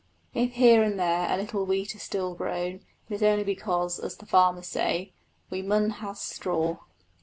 [0.33, 4.17] If here and there a little wheat is still grown, it is only because, as
[4.17, 5.13] the farmers say,
[5.51, 6.79] "We mun have straw."